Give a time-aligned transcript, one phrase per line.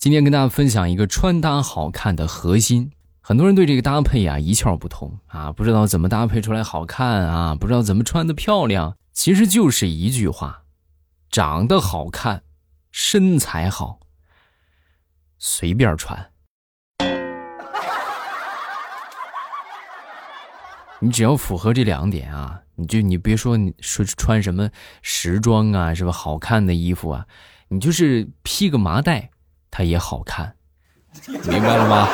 [0.00, 2.90] 今天跟大家分享一个穿搭好看的核心。
[3.20, 8.96] 很多人对这个搭配啊一窍不通啊，不知道怎么搭配出来好看啊，不知道怎么穿的漂亮。
[9.12, 10.62] 其实就是一句话：
[11.30, 12.44] 长得好看，
[12.90, 14.00] 身材好，
[15.38, 16.30] 随便穿。
[21.00, 24.70] 你只要符合这两点啊，你就你别说你说穿什么
[25.02, 26.12] 时装啊，是吧？
[26.12, 27.26] 好看的衣服啊，
[27.68, 29.28] 你就是披个麻袋。
[29.70, 30.54] 它也好看，
[31.48, 32.08] 明白了吗？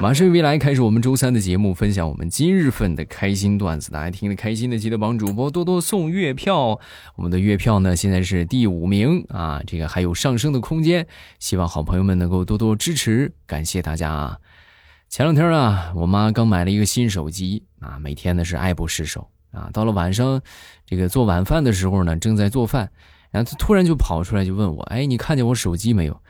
[0.00, 3.92] 马上未来开始我们周三的节目，分享我们今日份的开心段子。
[3.92, 6.80] 大家听得开心的，记得帮主播多多送月票。
[7.14, 11.06] 我们的月票呢，现在是第五名啊，这个还有上升的空间。
[11.38, 14.38] 希望好朋友们能够多多支持，感谢大家啊！
[15.08, 19.70] 前两天啊，我妈刚买了一个新手机啊，每天呢是爱不释手啊。
[19.72, 20.40] 到了晚上，
[20.84, 22.90] 这个做晚饭的时候呢，正在做饭，
[23.30, 26.20] 然后她突然就跑出来就问我：“哎，你看见我手机没有？”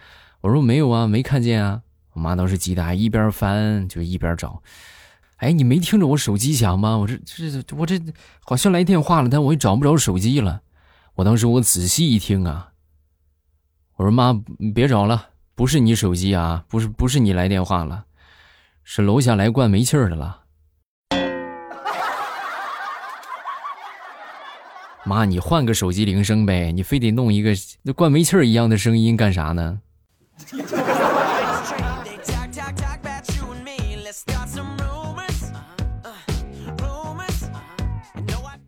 [0.43, 1.83] 我说没有啊，没看见啊。
[2.13, 4.63] 我妈当时急的一边翻就一边找。
[5.37, 6.97] 哎，你没听着我手机响吗？
[6.99, 7.99] 我这这我这
[8.45, 10.61] 好像来电话了，但我也找不着手机了。
[11.15, 12.73] 我当时我仔细一听啊，
[13.97, 14.39] 我说妈，
[14.75, 18.05] 别找了，不是你手机啊，不是不是你来电话了，
[18.83, 20.43] 是楼下来灌煤气的了。
[25.05, 29.81] 妈，你换个手机铃声呗，你非得弄一个那灌煤气一样的声音干啥呢？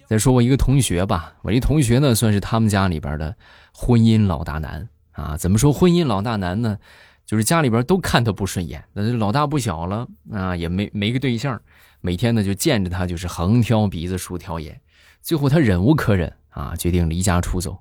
[0.06, 3.34] 再说我一个同学吧，我一同学呢，算是他们家里边的
[3.72, 5.36] 婚姻老大难啊。
[5.36, 6.78] 怎么说婚姻老大难呢？
[7.26, 11.60] 就是家里边都看他不顺眼，那老大不小了啊，也没没个对象，
[12.00, 14.80] 每天呢就见着他就是横挑鼻子竖挑眼，
[15.22, 17.78] 最后他忍无可忍啊，决定离家出走。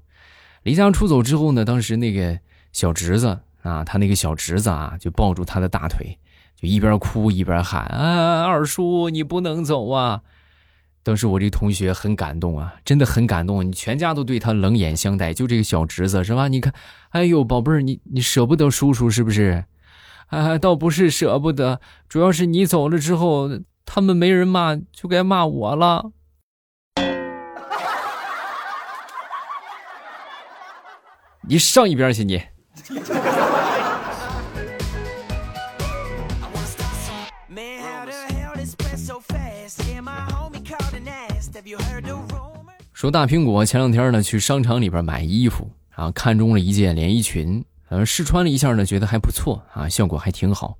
[0.63, 2.39] 离家出走之后呢，当时那个
[2.71, 3.39] 小侄子。
[3.63, 6.19] 啊，他那个小侄子啊，就抱住他的大腿，
[6.57, 10.21] 就一边哭一边喊：“啊，二叔，你不能走啊！”
[11.03, 13.67] 当时我这同学很感动啊，真的很感动。
[13.67, 16.47] 你全家都对他冷眼相待，就这个小侄子是吧？
[16.47, 16.73] 你看，
[17.09, 19.66] 哎呦，宝贝儿，你你舍不得叔叔是不是？
[20.28, 23.50] 啊，倒不是舍不得，主要是你走了之后，
[23.85, 26.11] 他们没人骂，就该骂我了。
[31.47, 32.41] 你上一边去，你。
[43.03, 50.78] 说大苹果前两天呢去商场里边买衣服，然后看中了一件连衣裙，呃试穿了一下呢，觉得还不错啊，效果还挺好。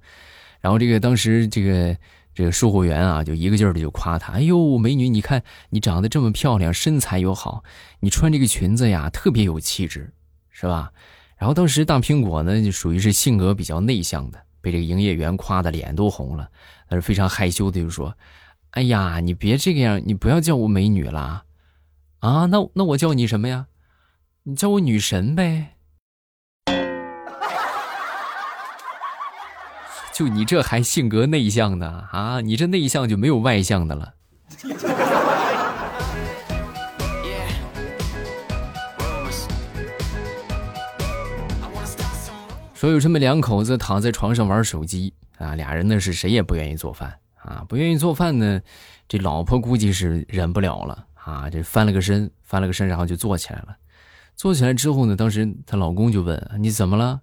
[0.62, 1.98] 然后这个当时这个
[2.34, 7.62] 这个售货员啊，就一个劲儿的就夸她：“哎呦，美女，你看你长得这么漂亮，身材又好，
[8.00, 10.14] 你穿这个裙子呀，特别有气质，
[10.50, 10.94] 是吧？”
[11.36, 16.48] 然后当时大苹果呢，就属于是性格比较内向的，被这个营业员夸的脸都红了，
[16.88, 18.16] 但是非常害羞的就说
[18.72, 21.44] ：“哎呀，你别这个样，你不要叫我美女了，
[22.24, 23.68] 啊，那那我叫你什么呀？
[24.44, 25.76] 你叫我女神呗。
[30.14, 32.40] 就你这还性格内向的啊？
[32.40, 34.14] 你这内向就没有外向的了。”
[42.74, 48.62] 说有这么两口子躺在床上玩手机啊，俩人呢是谁也不愿意做饭啊，不愿意做饭呢，
[49.10, 53.78] 这老婆估计是忍不了了啊，这翻了个身，翻了个身，然后就坐起来了。
[54.36, 57.22] 坐起来之后呢，当时她老公就问：“你怎么了？”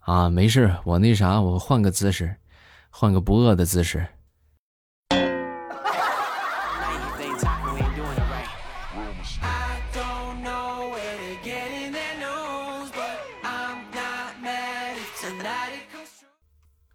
[0.00, 2.36] 啊，没事，我那啥，我换个姿势，
[2.90, 4.06] 换个不饿的姿势。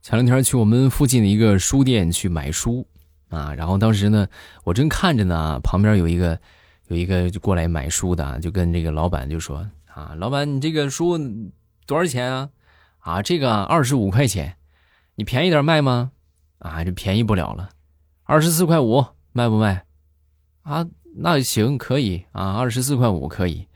[0.01, 2.85] 前两天去我们附近的一个书店去买书，
[3.31, 4.27] 啊，然后当时呢，
[4.63, 6.39] 我正看着呢，旁边有一个
[6.87, 11.17] 有一个就过来买书的，就跟这个老板就说：“啊，老板，你这个书
[11.87, 12.49] 多少钱啊？
[12.99, 14.57] 啊，这个二十五块钱，
[15.15, 16.11] 你便宜点卖吗？
[16.59, 17.69] 啊，这便宜不了了，
[18.23, 19.85] 二十四块五卖不卖？
[20.61, 20.85] 啊，
[21.15, 23.67] 那行可以啊，二十四块五可以。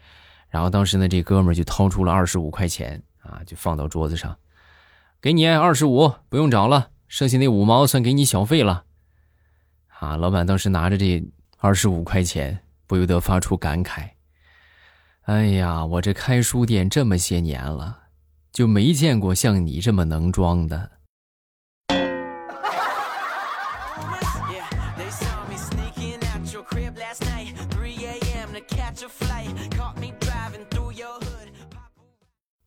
[0.49, 4.37] 然后当时呢，这哥们就掏出了二十五块钱，啊，就放到桌子上。”
[5.21, 8.84] 给你二十五，不用找了，剩下那五毛算给你小费了。
[9.99, 11.23] 啊，老板当时拿着这
[11.57, 14.09] 二十五块钱，不由得发出感慨
[15.23, 18.03] ：“哎呀，我这开书店这么些年了，
[18.51, 20.91] 就没见过像你这么能装的。”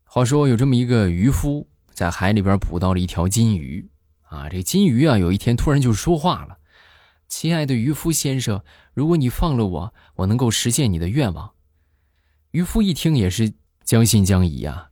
[0.05, 1.69] 话说有这么一个渔夫。
[1.93, 3.91] 在海里边捕到了一条金鱼。
[4.29, 6.58] 啊，这金鱼啊，有一天突然就说话了
[7.29, 8.63] ：“亲爱的渔夫先生，
[8.95, 11.53] 如果你放了我，我能够实现你的愿望。”
[12.53, 13.53] 渔夫一听也是
[13.85, 14.91] 将信将疑呀，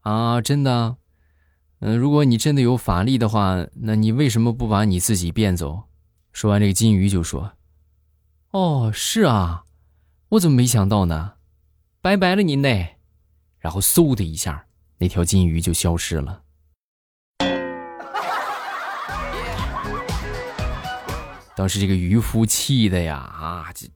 [0.00, 0.96] 啊，真的？
[1.80, 5.88] 嗯，如果你真的有法力的话，那你为什么不把你自己变走？
[6.32, 7.54] 说完，这个金鱼就说
[8.52, 9.64] ：“哦，是啊，
[10.30, 11.32] 我怎么没想到呢？
[12.00, 12.98] 拜拜了您嘞。”
[13.58, 14.66] 然后嗖的一下，
[14.98, 16.41] 那条金鱼就消失了。
[21.54, 23.86] 当时这个渔夫气的呀，啊，这，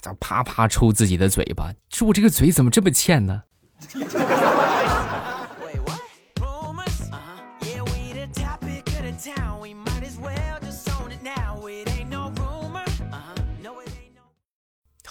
[0.00, 3.42] 这啪啪抽自己的嘴巴，说我这个嘴怎么这么欠呢？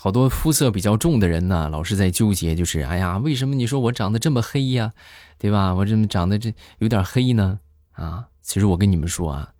[0.02, 4.94] 好多肤色比较重的人呢，老是在纠结，就是哎呀，为什么你说我长得这么黑呀，
[5.38, 5.74] 对吧？
[5.74, 7.60] 我这么长得这有点黑呢？
[7.92, 9.54] 啊，其实我跟你们说啊，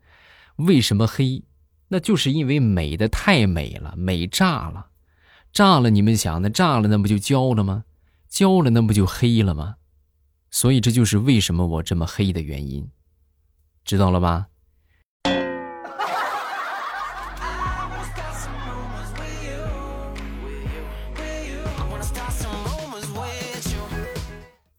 [0.56, 1.44] 为什么黑？
[1.90, 4.88] 那就是因为美的太美了，美炸了，
[5.52, 5.90] 炸了！
[5.90, 7.84] 你们想，那炸了，那不就焦了吗？
[8.30, 9.78] 焦了，那不就黑了吗？
[10.52, 12.90] 所以这就是为什么我这么黑的原因，
[13.84, 14.46] 知道了吧？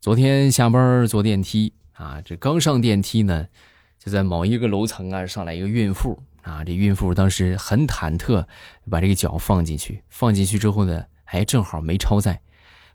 [0.01, 3.49] 昨天下班坐电梯啊，这刚上电梯呢，
[4.03, 6.65] 就在某一个楼层啊，上来一个孕妇啊。
[6.65, 8.47] 这孕妇当时很忐忑，
[8.91, 12.41] 把这个脚放进去，放进去之后呢，哎，正好没超载，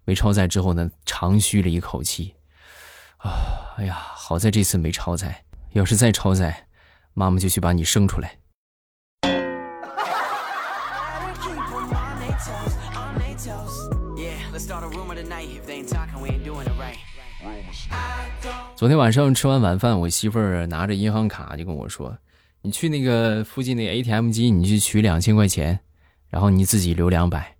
[0.04, 2.34] 没超载之后呢，长吁了一口气，
[3.18, 6.68] 啊，哎呀，好在这次没超载，要是再超载，
[7.14, 8.40] 妈妈就去把你生出来。
[18.76, 22.18] 昨天晚上吃完晚饭，我媳妇儿拿着银行卡就跟我说
[22.62, 25.80] ：“你去那个附近那 ATM 机，你去取两千块钱，
[26.30, 27.56] 然后你自己留两百。”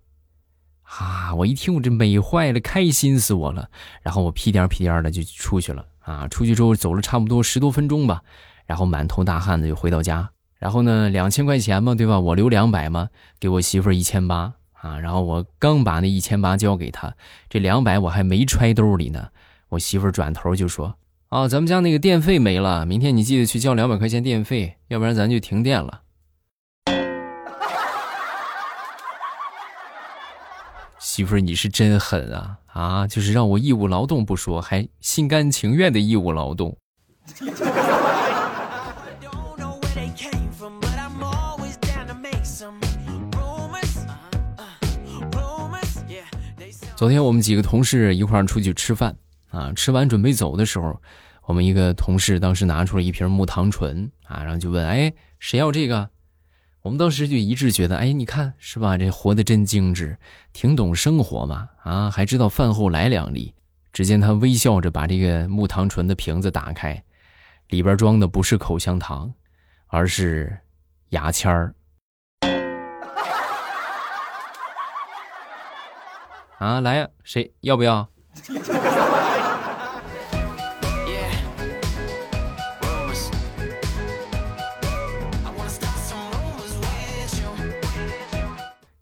[0.98, 1.34] 啊！
[1.34, 3.68] 我一听我这美坏了，开心死我了。
[4.02, 6.28] 然后我屁颠屁颠的就出去了啊！
[6.28, 8.22] 出去之后走了差不多十多分钟吧，
[8.66, 10.30] 然后满头大汗的就回到家。
[10.58, 12.18] 然后呢，两千块钱嘛，对吧？
[12.20, 13.08] 我留两百嘛，
[13.40, 14.54] 给我媳妇儿一千八
[14.86, 15.00] 啊。
[15.00, 17.14] 然后我刚把那一千八交给他，
[17.48, 19.28] 这两百我还没揣兜里呢，
[19.70, 20.94] 我媳妇儿转头就说。
[21.28, 26.02] 啊，咱们家那个电费没了，明天你记得去交两百块钱电费，要不然咱就停电了。
[31.00, 32.58] 媳妇儿，你是真狠啊！
[32.72, 36.76] 啊，就是让我义务劳动不说，还心甘情愿的义务劳动。
[46.96, 49.14] 昨天我们几个同事一块儿出去吃饭。
[49.50, 50.98] 啊，吃完准备走的时候，
[51.44, 56.08] 我们一个同事当时拿出了一瓶木糖醇啊，然后就问：“哎，谁要这个？”
[56.80, 58.96] 我们当时就一致觉得：“哎，你看是吧？
[58.96, 60.16] 这活得真精致，
[60.54, 61.68] 挺懂生活嘛！
[61.82, 63.52] 啊，还知道饭后来两粒。”
[63.92, 67.02] 只见他微笑着把这个木糖醇的瓶子打开，
[67.68, 69.32] 里边装的不是口香糖，
[69.86, 70.58] 而是
[71.10, 71.74] 牙签儿。
[76.58, 78.08] 啊，来呀，谁要不要？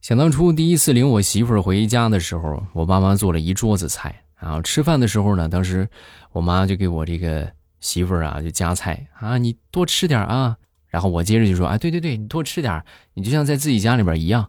[0.00, 5.88] 想当初第一次领我媳妇儿回家的时候，我爸妈做了一桌子菜，然后吃饭的时候呢，当时
[6.32, 7.50] 我妈就给我这个
[7.80, 10.56] 媳妇儿啊就夹菜啊，你多吃点啊。
[10.88, 14.48] 然后我接着就说，哎，对对对，你多吃点，你就像在自己家里边一样。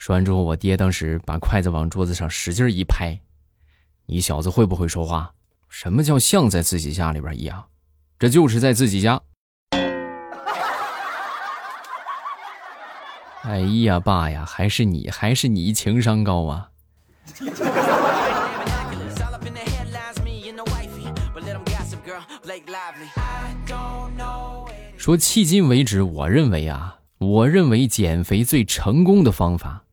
[0.00, 3.20] 说完之后，我爹当时把筷子往桌子上使劲一拍，
[4.06, 5.30] 你小子会不会说话？
[5.68, 7.62] 什么叫像在自己家里边一样？
[8.18, 9.20] 这就是在自己家。
[13.42, 16.70] 哎呀，爸呀，还是你，还是你情商高啊！
[24.96, 29.84] 说迄今为止，我认为啊，我认为减肥最成功的方法，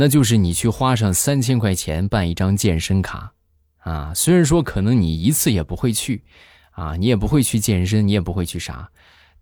[0.00, 3.32] 那就是你去花上三千块钱办一张健身卡，
[3.78, 6.22] 啊，虽然说可能你一次也不会去，
[6.70, 8.92] 啊，你也不会去健身，你也不会去啥。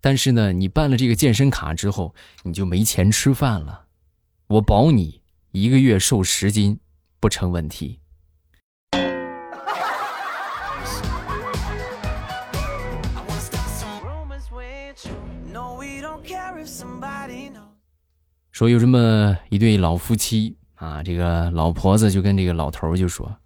[0.01, 3.85] 但是呢，你办了这个健身卡之后，你就没钱吃饭了。
[4.47, 5.21] 我保你
[5.51, 6.79] 一个月瘦十斤
[7.19, 7.99] 不成问题。
[18.57, 23.37] 说有这么一对老夫妻啊，这个老婆子就跟这个老头就说：“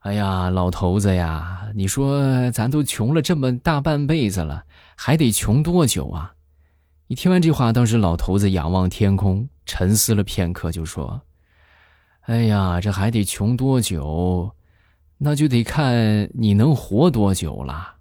[0.00, 6.34] 哎呀，老头子呀，你说咱都穷了这么大半辈子了，还得穷多久啊？
[7.06, 11.22] 一听完这话，当时老头子仰望天空，沉思了片刻，就说
[12.28, 14.54] ：“哎呀，这还得穷多久？
[15.16, 17.94] 那就得看你能活多久了。”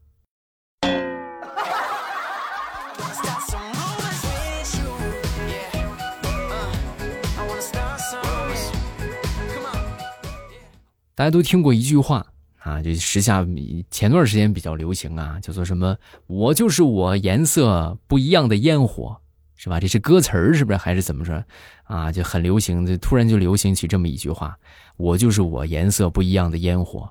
[11.18, 12.24] 大家都听过一句话
[12.60, 13.44] 啊，就时下
[13.90, 15.98] 前段时间比较流行啊，叫做什么
[16.28, 19.20] “我就是我，颜色不一样的烟火”，
[19.58, 19.80] 是吧？
[19.80, 20.78] 这是歌词儿，是不是？
[20.78, 21.44] 还是怎么说？
[21.86, 24.56] 啊，就很流行，就突然就流行起这么一句话
[24.96, 27.10] ：“我就是我，颜色不一样的烟火。”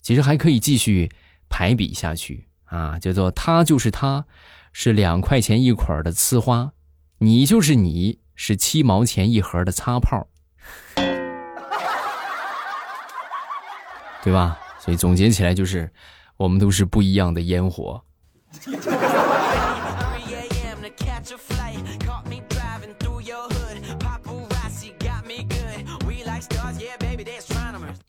[0.00, 1.10] 其实还可以继续
[1.50, 4.24] 排比下去啊，叫做“他就是他，
[4.72, 6.72] 是两块钱一捆的呲花，
[7.18, 10.28] 你就是你，是七毛钱一盒的擦炮。”
[14.24, 14.58] 对吧？
[14.80, 15.92] 所以总结起来就是，
[16.38, 18.02] 我们都是不一样的烟火。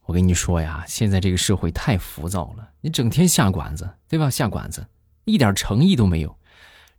[0.05, 4.29] 我跟你说呀，现在这个社会太浮躁了，你整天下馆子，对吧？
[4.29, 4.87] 下馆子
[5.25, 6.37] 一点诚意都没有。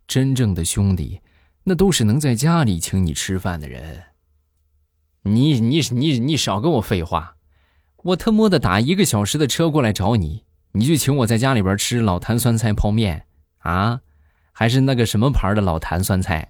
[0.07, 1.21] 真正的兄弟，
[1.63, 4.03] 那都是能在家里请你吃饭的人。
[5.23, 7.36] 你你你你少跟我废话。
[8.03, 13.25] 我特么的打一个小时的车过来找你，你就请我在家里边吃老坛酸菜泡面
[13.57, 14.01] 啊，
[14.51, 16.47] 还是那个什么牌的老坛酸菜？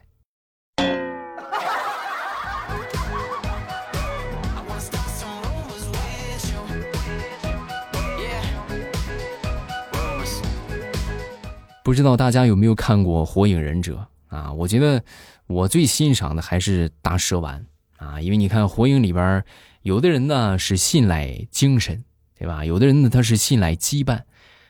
[11.82, 14.52] 不知道大家有没有看过《火影忍者》啊？
[14.52, 15.02] 我觉得
[15.48, 19.44] 我最欣赏的还是大蛇丸啊，因为你看《火影》里边。
[19.88, 22.04] 有的人呢是信赖精神，
[22.38, 22.66] 对吧？
[22.66, 24.24] 有的人呢他是信赖羁绊，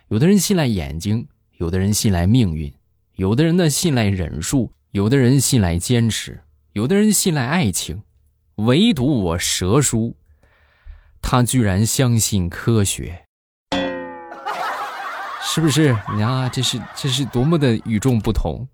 [0.10, 2.72] 有的人信赖眼睛，有的人信赖命运，
[3.16, 6.42] 有的人呢信赖忍术，有的人信赖坚持，
[6.74, 8.04] 有的人信赖爱情，
[8.58, 10.16] 唯独我蛇叔，
[11.20, 13.26] 他居然相信科学，
[15.42, 15.98] 是不是？
[16.16, 18.68] 你啊，这是这是多么的与众不同。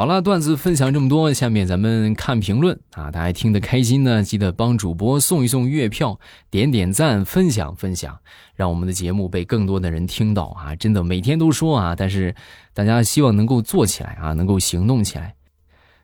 [0.00, 3.10] 好了，段子分享这么多，下面咱们看评论啊！
[3.10, 8.16] 大家听得开心呢，记得帮主播送一送月票，点点赞，分享分享，
[8.54, 10.76] 让我们的节目被更多的人听到啊！
[10.76, 12.32] 真的每天都说啊，但是
[12.72, 15.34] 大家希望能够做起来啊，能够行动起来。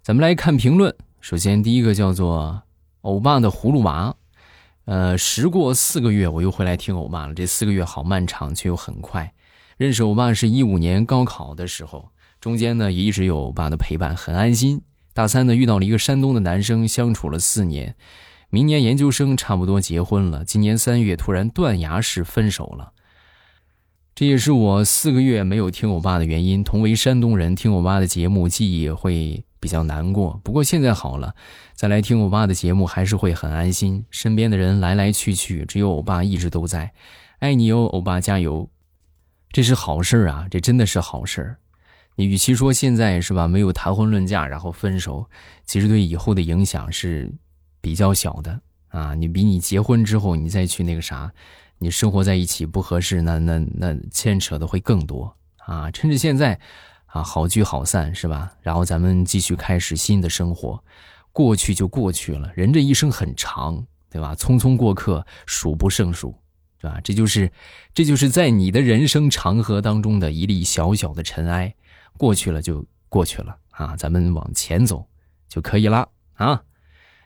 [0.02, 2.64] 咱们来看评论，首先第一个叫做
[3.02, 4.16] 欧巴的葫芦娃，
[4.86, 7.34] 呃，时过四个月，我又回来听欧巴了。
[7.34, 9.32] 这四个月好漫长，却又很快。
[9.76, 12.08] 认识欧巴是一五年高考的时候。
[12.44, 14.82] 中间呢也一直有欧巴的陪伴，很安心。
[15.14, 17.96] 大三呢遇到了一个山东的男生，相处了四年，
[18.50, 20.44] 明年研究生差不多结婚了。
[20.44, 22.92] 今年三月突然断崖式分手了，
[24.14, 26.62] 这也是我四个月没有听欧巴的原因。
[26.62, 30.38] 同为山东人，听欧巴的节目记忆会比较难过。
[30.44, 31.34] 不过现在好了，
[31.72, 34.04] 再来听欧巴的节目还是会很安心。
[34.10, 36.92] 身边的人来来去去，只有欧巴一直都在。
[37.38, 38.68] 爱你哟，欧巴加油！
[39.50, 41.56] 这是好事啊，这真的是好事。
[42.16, 45.28] 你与其说现在是吧，没有谈婚论嫁然后分手，
[45.64, 47.32] 其实对以后的影响是
[47.80, 49.14] 比较小的啊。
[49.14, 51.32] 你比你结婚之后你再去那个啥，
[51.78, 55.90] 你生活在一起不合适，那那那牵扯的会更多啊。
[55.90, 56.58] 趁着现在
[57.06, 58.52] 啊，好聚好散是吧？
[58.62, 60.82] 然后咱们继续开始新的生活，
[61.32, 62.52] 过去就过去了。
[62.54, 64.36] 人这一生很长，对吧？
[64.36, 66.32] 匆匆过客，数不胜数，
[66.80, 67.00] 对吧？
[67.02, 67.50] 这就是
[67.92, 71.74] 这就是在你的人生长河当中的一粒小小的尘埃。
[72.16, 75.06] 过去了就过去了啊，咱们往前走
[75.48, 76.62] 就可以了啊。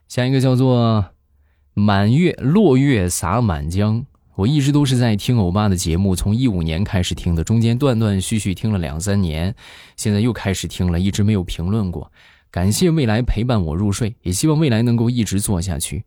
[0.08, 1.04] 下一个叫做
[1.74, 9.54] “满月落月洒满江”，我一直都是在听欧巴的节目，从一五年开始听的，中间断断续续听了两三年，
[9.96, 12.10] 现在又开始听了，一直没有评论过。
[12.50, 16.04] 感谢未来陪伴我入睡，也希望未来能够一直做下去。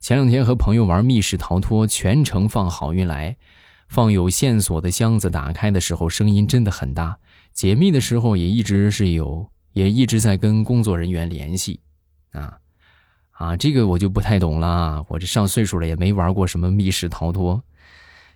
[0.00, 3.36] 前两天和朋友玩密室逃脱，全程放好运来，
[3.88, 7.18] 放有线索的箱子打开的时候，声音真的很大。
[7.54, 11.78] 解密的时候也一直是有，也一直在跟工作人员联系，
[12.32, 12.58] 啊，
[13.30, 17.62] 啊，这个我就不太懂了，我这上岁数了也没玩过什么密室逃脱。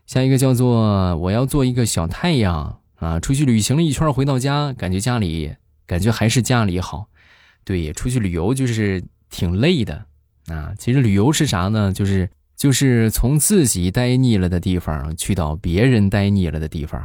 [0.06, 5.52] 下一个叫做我要做一个小太阳啊，出去旅行了一圈回到家，感觉家里
[5.84, 7.08] 感觉还是家里好。
[7.64, 10.06] 对，出去旅游就是挺累的
[10.46, 10.72] 啊。
[10.78, 11.92] 其实旅游是啥呢？
[11.92, 17.04] 就是就是从自己待腻了的地方去到别人待腻了的地方。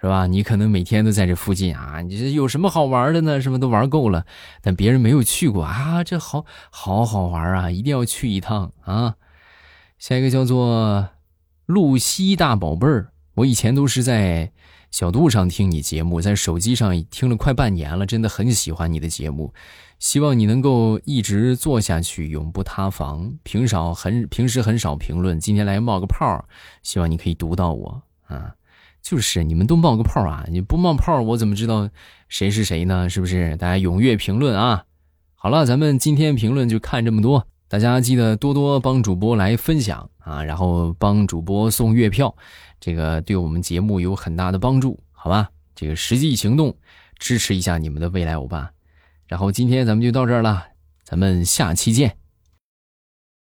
[0.00, 0.28] 是吧？
[0.28, 3.40] 你可能每天都在这附近啊，你这有什么好玩的呢？
[3.40, 4.24] 什么都玩够了，
[4.62, 9.16] 但别人没有去过啊，这好好好玩啊，一定要去一趟啊！
[9.98, 11.08] 下一个叫做
[11.66, 14.52] 露西大宝贝儿，我以前都是在
[14.92, 19.52] 小度上听你节目，在手机上听了快半年了，真的很喜欢你的节目，
[19.98, 23.34] 希望你能够一直做下去，永不塌房。
[23.42, 26.44] 平少很平时很少评论，今天来冒个泡，
[26.84, 28.54] 希望你可以读到我啊。
[29.02, 30.44] 就是你们都冒个泡啊！
[30.50, 31.88] 你不冒泡，我怎么知道
[32.28, 33.08] 谁是谁呢？
[33.08, 33.56] 是不是？
[33.56, 34.84] 大家踊跃评论啊！
[35.34, 42.36] 好了，咱们今天评论就看这么多，大家记得多多帮主播来分享啊，然后帮主播送月票，
[42.80, 45.48] 这个对我们节目有很大的帮助，好吧？
[45.74, 46.76] 这个实际行动
[47.18, 48.70] 支持一下你们的未来欧巴。
[49.26, 50.66] 然后今天咱们就到这儿了，
[51.04, 52.16] 咱们下期见。